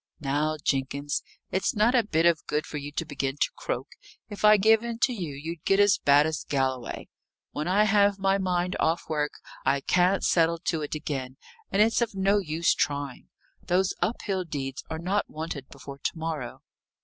"Now, 0.19 0.57
Jenkins, 0.63 1.21
it's 1.51 1.75
not 1.75 1.93
a 1.93 2.01
bit 2.03 2.25
of 2.25 2.47
good 2.47 2.65
for 2.65 2.77
you 2.77 2.91
to 2.93 3.05
begin 3.05 3.37
to 3.39 3.51
croak! 3.55 3.89
If 4.29 4.43
I 4.43 4.57
gave 4.57 4.81
in 4.83 4.97
to 5.03 5.13
you, 5.13 5.35
you'd 5.35 5.63
get 5.63 5.79
as 5.79 5.99
bad 5.99 6.25
as 6.25 6.43
Galloway. 6.43 7.07
When 7.51 7.67
I 7.67 7.83
have 7.83 8.17
my 8.17 8.39
mind 8.39 8.75
off 8.79 9.07
work, 9.07 9.33
I 9.63 9.79
can't 9.79 10.23
settle 10.23 10.57
to 10.57 10.81
it 10.81 10.95
again, 10.95 11.37
and 11.71 11.83
it's 11.83 12.01
of 12.01 12.15
no 12.15 12.39
use 12.39 12.73
trying. 12.73 13.29
Those 13.61 13.93
Uphill 14.01 14.43
deeds 14.43 14.83
are 14.89 14.97
not 14.97 15.29
wanted 15.29 15.69
before 15.69 15.99
to 15.99 16.17
morrow." 16.17 16.63